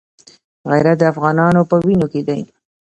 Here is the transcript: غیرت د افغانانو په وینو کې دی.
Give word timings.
غیرت 0.69 0.97
د 0.99 1.03
افغانانو 1.13 1.61
په 1.69 1.75
وینو 1.85 2.07
کې 2.13 2.21
دی. 2.27 2.41